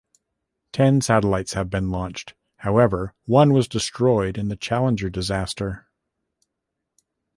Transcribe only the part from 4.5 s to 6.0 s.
Challenger disaster.